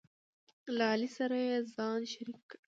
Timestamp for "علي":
0.93-1.09